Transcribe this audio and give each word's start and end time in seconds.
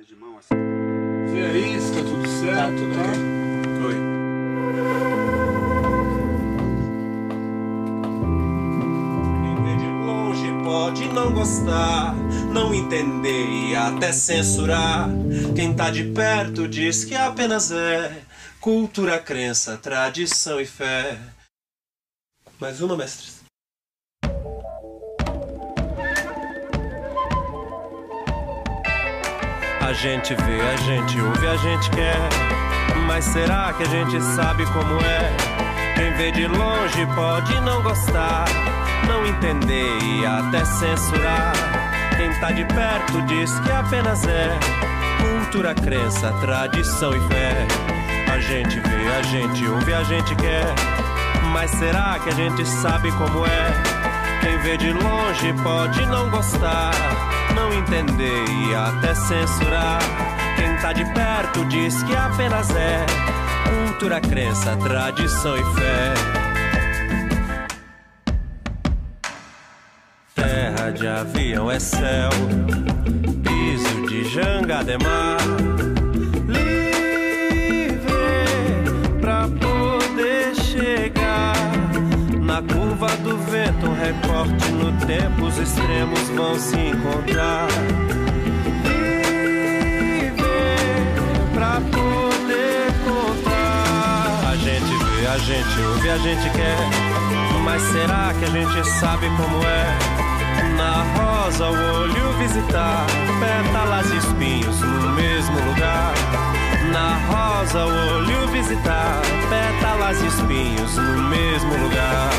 trabalho 0.00 0.06
de 0.06 0.16
mão 0.16 0.38
assim. 0.38 0.54
Vê 1.32 1.44
aí 1.46 1.80
se 1.80 1.92
tá 1.92 2.00
tudo 2.00 2.28
certo, 2.28 2.80
Tá 2.94 3.12
tudo. 3.12 3.86
Oi. 3.86 3.94
Vê 9.62 9.76
de 9.76 9.86
longe 9.86 10.64
pode 10.64 11.08
não 11.08 11.32
gostar, 11.32 12.14
não 12.52 12.74
entender 12.74 13.46
e 13.46 13.76
até 13.76 14.12
censurar. 14.12 15.08
Quem 15.54 15.74
tá 15.74 15.90
de 15.90 16.04
perto 16.04 16.68
diz 16.68 17.04
que 17.04 17.14
apenas 17.14 17.70
é 17.70 18.22
cultura, 18.60 19.18
crença, 19.18 19.76
tradição 19.76 20.60
e 20.60 20.66
fé. 20.66 21.18
Mais 22.58 22.80
uma, 22.80 22.96
mestres. 22.96 23.39
A 29.90 29.92
gente 29.92 30.36
vê, 30.36 30.60
a 30.60 30.76
gente 30.76 31.20
ouve, 31.20 31.48
a 31.48 31.56
gente 31.56 31.90
quer. 31.90 32.16
Mas 33.08 33.24
será 33.24 33.72
que 33.72 33.82
a 33.82 33.86
gente 33.86 34.22
sabe 34.22 34.64
como 34.66 34.94
é? 35.04 35.36
Quem 35.96 36.12
vê 36.12 36.30
de 36.30 36.46
longe 36.46 37.06
pode 37.16 37.60
não 37.62 37.82
gostar, 37.82 38.44
não 39.08 39.26
entender 39.26 39.98
e 40.00 40.24
até 40.24 40.64
censurar. 40.64 41.52
Quem 42.16 42.32
tá 42.38 42.52
de 42.52 42.64
perto 42.66 43.20
diz 43.22 43.50
que 43.58 43.72
apenas 43.72 44.24
é 44.28 44.56
cultura, 45.18 45.74
crença, 45.74 46.32
tradição 46.40 47.12
e 47.12 47.20
fé. 47.22 47.66
A 48.32 48.38
gente 48.38 48.78
vê, 48.78 49.08
a 49.18 49.22
gente 49.22 49.66
ouve, 49.66 49.92
a 49.92 50.04
gente 50.04 50.36
quer. 50.36 50.72
Mas 51.52 51.68
será 51.72 52.16
que 52.20 52.28
a 52.28 52.34
gente 52.34 52.64
sabe 52.64 53.10
como 53.10 53.44
é? 53.44 53.72
Quem 54.40 54.56
vê 54.58 54.76
de 54.76 54.92
longe 54.92 55.52
pode 55.64 56.06
não 56.06 56.30
gostar, 56.30 56.92
não 57.54 57.72
entender 57.72 58.44
e 58.48 58.74
até 58.74 59.14
censurar. 59.14 60.00
Quem 60.56 60.76
tá 60.78 60.92
de 60.92 61.04
perto 61.12 61.64
diz 61.66 62.02
que 62.02 62.14
apenas 62.14 62.70
é 62.74 63.06
cultura, 63.70 64.20
crença, 64.20 64.76
tradição 64.76 65.56
e 65.56 65.64
fé. 65.74 66.14
Terra 70.34 70.90
de 70.90 71.06
avião 71.06 71.70
é 71.70 71.78
céu, 71.78 72.30
piso 73.44 74.06
de 74.08 74.24
jangada 74.24 74.92
é 74.92 74.98
mar. 74.98 75.59
Curva 82.62 83.08
do 83.18 83.36
vento, 83.38 83.86
um 83.86 83.94
recorte 83.94 84.70
no 84.72 84.92
tempo, 85.06 85.46
os 85.46 85.58
extremos 85.58 86.20
vão 86.30 86.58
se 86.58 86.76
encontrar. 86.76 87.68
Viver 90.02 90.34
pra 91.54 91.80
poder 91.80 92.92
contar. 93.04 94.50
A 94.50 94.56
gente 94.56 95.04
vê, 95.04 95.26
a 95.26 95.38
gente 95.38 95.80
ouve, 95.80 96.10
a 96.10 96.18
gente 96.18 96.50
quer. 96.50 96.76
Mas 97.64 97.82
será 97.82 98.34
que 98.38 98.44
a 98.44 98.48
gente 98.48 98.88
sabe 98.88 99.26
como 99.36 99.62
é? 99.64 99.98
Na 100.76 101.04
rosa 101.14 101.66
o 101.66 102.00
olho 102.00 102.32
visitar, 102.38 103.06
pétalas 103.38 104.10
e 104.10 104.16
espinhos 104.16 104.80
no 104.80 105.10
mesmo 105.10 105.54
lugar. 105.66 106.14
Na 106.92 107.18
rosa 107.28 107.86
o 107.86 108.16
olho 108.16 108.48
visitar, 108.48 109.20
pétalas 109.48 110.20
e 110.22 110.26
espinhos 110.26 110.96
no 110.96 111.22
mesmo 111.28 111.70
lugar. 111.84 112.29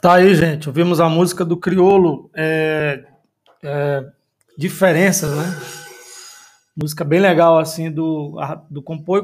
Tá 0.00 0.14
aí, 0.14 0.34
gente. 0.34 0.66
Ouvimos 0.66 0.98
a 0.98 1.10
música 1.10 1.44
do 1.44 1.58
Criolo, 1.58 2.30
é, 2.34 3.04
é, 3.62 4.02
Diferenças, 4.56 5.30
né? 5.36 5.44
Música 6.74 7.04
bem 7.04 7.20
legal, 7.20 7.58
assim, 7.58 7.90
do, 7.90 8.38
do, 8.70 8.82
compor 8.82 9.20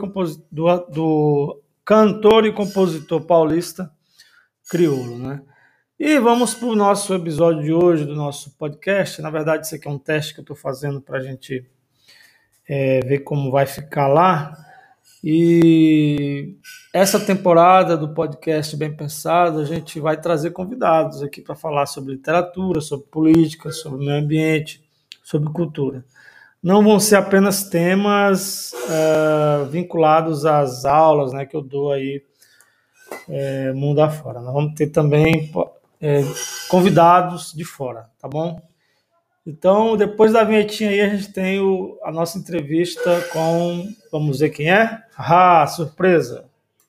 do, 0.52 0.78
do 0.90 1.62
cantor 1.82 2.44
e 2.44 2.52
compositor 2.52 3.22
paulista 3.22 3.90
Criolo, 4.68 5.16
né? 5.16 5.40
E 5.98 6.18
vamos 6.18 6.54
para 6.54 6.68
o 6.68 6.76
nosso 6.76 7.14
episódio 7.14 7.62
de 7.62 7.72
hoje 7.72 8.04
do 8.04 8.14
nosso 8.14 8.50
podcast. 8.58 9.22
Na 9.22 9.30
verdade, 9.30 9.64
isso 9.64 9.74
aqui 9.74 9.88
é 9.88 9.90
um 9.90 9.98
teste 9.98 10.34
que 10.34 10.40
eu 10.40 10.42
estou 10.42 10.56
fazendo 10.56 11.00
para 11.00 11.16
a 11.16 11.22
gente 11.22 11.64
é, 12.68 13.00
ver 13.00 13.20
como 13.20 13.50
vai 13.50 13.64
ficar 13.64 14.08
lá. 14.08 14.52
E 15.28 16.54
essa 16.94 17.18
temporada 17.18 17.96
do 17.96 18.14
podcast 18.14 18.76
Bem 18.76 18.96
Pensado, 18.96 19.58
a 19.58 19.64
gente 19.64 19.98
vai 19.98 20.20
trazer 20.20 20.52
convidados 20.52 21.20
aqui 21.20 21.42
para 21.42 21.56
falar 21.56 21.86
sobre 21.86 22.12
literatura, 22.12 22.80
sobre 22.80 23.08
política, 23.08 23.72
sobre 23.72 24.06
meio 24.06 24.22
ambiente, 24.22 24.88
sobre 25.24 25.52
cultura. 25.52 26.04
Não 26.62 26.80
vão 26.80 27.00
ser 27.00 27.16
apenas 27.16 27.68
temas 27.68 28.72
ah, 28.88 29.66
vinculados 29.68 30.46
às 30.46 30.84
aulas 30.84 31.32
né, 31.32 31.44
que 31.44 31.56
eu 31.56 31.60
dou 31.60 31.90
aí 31.90 32.22
é, 33.28 33.72
mundo 33.72 34.00
afora. 34.02 34.40
Nós 34.40 34.54
vamos 34.54 34.74
ter 34.74 34.86
também 34.90 35.50
é, 36.00 36.20
convidados 36.68 37.52
de 37.52 37.64
fora, 37.64 38.08
tá 38.20 38.28
bom? 38.28 38.62
Então, 39.46 39.96
depois 39.96 40.32
da 40.32 40.42
vinhetinha 40.44 40.90
aí, 40.90 41.00
a 41.00 41.08
gente 41.08 41.32
tem 41.32 41.60
o- 41.60 41.98
a 42.02 42.10
nossa 42.10 42.38
entrevista 42.38 43.20
com. 43.32 43.86
Vamos 44.10 44.40
ver 44.40 44.50
quem 44.50 44.70
é? 44.70 45.02
Ah, 45.16 45.66
surpresa! 45.66 46.46